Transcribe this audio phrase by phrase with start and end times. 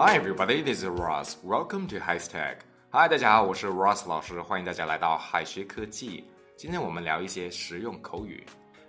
[0.00, 1.38] Hi everybody, this is Ross.
[1.42, 2.58] Welcome to High Tech.
[2.92, 6.22] Hi，大家好，我是 Ross 老师，欢迎大家来到海学科技。
[6.56, 8.46] 今天我们聊一些实用口语。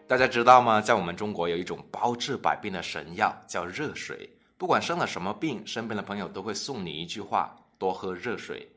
[0.07, 0.79] 大家知道吗？
[0.79, 4.29] 在我们中国有一种包治百病的神药，叫热水。
[4.55, 8.71] 不管生了什么病，身边的朋友都会送你一句话：多喝热水。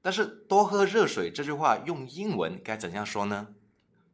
[0.00, 3.46] 但是多喝热水这句话用英文该怎样说呢？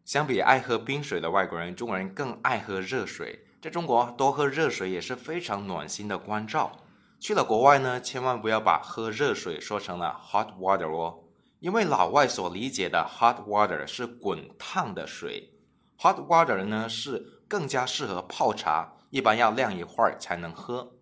[0.04, 3.38] 相比爱喝冰水的外国人，中国人更爱喝热水。
[3.62, 6.72] 在中国，多喝热水也是非常暖心的关照。
[7.20, 11.22] 去了国外呢，千万不要把喝热水说成了 hot water 哦，
[11.58, 15.52] 因为老外所理解的 hot water 是滚烫的水
[15.98, 20.96] ，hot water 呢是更加适合泡茶，一般要晾一会儿才能喝。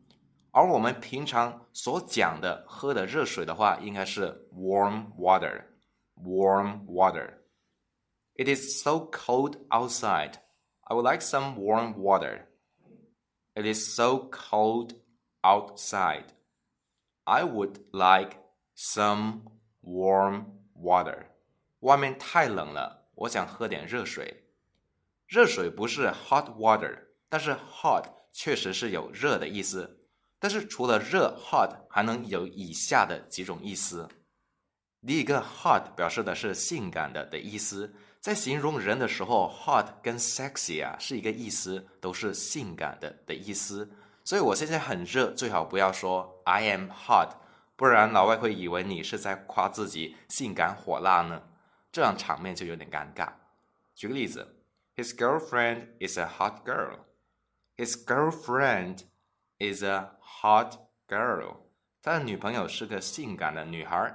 [0.50, 7.34] 而我们平常所讲的喝的热水的话，应该是 warm water，warm water。
[8.34, 10.32] It is so cold outside.
[10.80, 12.46] I would like some warm water.
[13.54, 14.94] It is so cold
[15.42, 16.26] outside.
[17.24, 18.38] I would like
[18.76, 19.42] some
[19.82, 20.44] warm
[20.74, 21.26] water.
[21.80, 24.44] 外面太冷了，我想喝点热水。
[25.26, 30.06] 热水不是 hot water，但是 hot 确实是有热的意思。
[30.38, 34.08] 但是除了热 hot，还能有以下的几种意思。
[35.06, 43.90] 第一个 hot 表示的是性感的的意思，在形容人的时候，hot 跟 sexy 啊是一个意思，都是性感的的意思。
[44.28, 47.30] 所以我现在很热，最好不要说 I am hot，
[47.76, 51.44] 不然老外会以为你是在夸自己性感火辣呢，
[51.90, 53.32] 这样场面就有点尴尬。
[53.94, 56.98] 举个例子，His girlfriend is a hot girl.
[57.78, 58.98] His girlfriend
[59.56, 60.74] is a hot
[61.08, 61.60] girl.
[62.02, 64.14] 他的女朋友是个性感的女孩。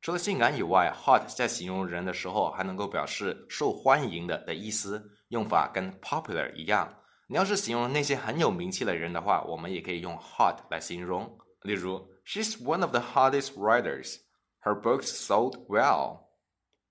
[0.00, 6.90] 除了性感以外，hot 在形容人的时候还能够表示受欢迎的的意思，用法跟 popular 一样。
[7.30, 11.38] 你要是形容那些很有名气的人的话，我们也可以用 hot 来形容。
[11.60, 14.20] 例如，She's one of the hottest writers.
[14.62, 16.28] Her books sold well.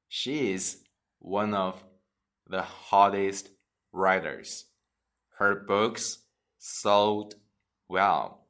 [0.08, 0.84] She is
[1.18, 1.80] one of
[2.46, 3.48] the hottest
[3.92, 4.66] writers.
[5.40, 6.18] Her books
[6.62, 7.34] sold
[7.88, 8.42] well.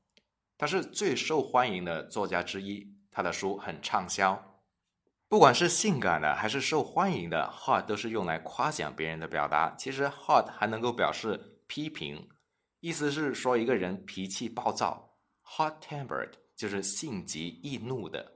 [0.57, 4.61] 她是最受欢迎的作家之一，她的书很畅销。
[5.29, 9.73] 不管是性感的还是受欢迎的，hot 都是用来夸奖别人的表达。
[9.77, 11.53] 其实 hot 还能够表示。
[11.67, 12.29] 批评，
[12.79, 18.33] 意思是说一个人脾气暴躁，hot-tempered 就是性急易怒的。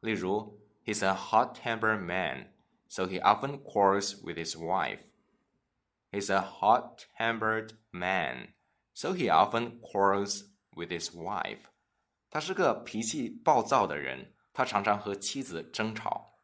[0.00, 2.52] 例如，He's a hot-tempered man,
[2.88, 5.00] so he often quarrels with his wife.
[6.10, 8.54] He's a hot-tempered man,
[8.94, 10.44] so he often quarrels
[10.76, 11.60] with his wife.
[12.30, 16.38] 他是个脾气暴躁的人，他常常和妻子争吵。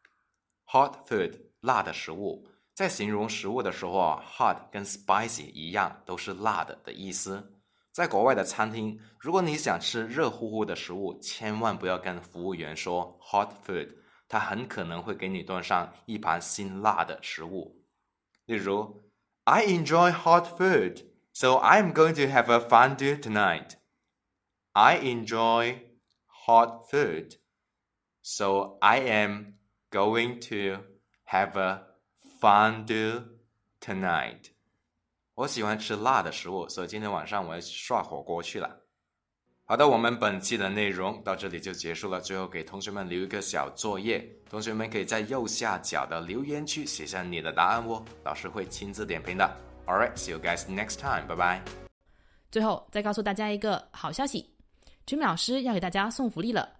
[0.66, 2.48] Hot food，辣的食物。
[2.79, 7.53] 在形容食物的时候啊，hot 跟 spicy 一样，都是辣的的意思。
[7.91, 13.95] 在国外的餐厅，如果你想吃热乎乎的食物，千万不要跟服务员说 hot food，
[14.27, 17.81] 他很可能会给你端上一盘辛辣的食物。
[18.45, 19.09] 例如，
[19.45, 23.77] I enjoy hot food, so I'm going to have a fondue tonight.
[24.73, 25.79] I enjoy
[26.25, 27.38] hot food,
[28.21, 29.53] so I am
[29.89, 30.83] going to
[31.23, 31.88] have a
[32.40, 33.22] Fondue
[33.82, 34.46] tonight，
[35.34, 38.80] 我喜欢吃辣的食物，所以今天晚上我要涮火锅去了。
[39.66, 42.18] 好的，我们本期的内容到这里就结束了。
[42.18, 49.44] 最后给同学们留一个小作业，同学们可以在右下角的留言区写下你的答案哦，老师会亲自点评的。
[49.86, 51.26] All right, see you guys next time.
[51.28, 51.62] 拜拜。
[52.50, 54.54] 最后再告诉大家一个好消息
[55.06, 56.79] ，Jimmy 老师要给大家送福利了。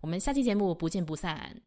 [0.00, 1.60] 我们下期节目不见不散。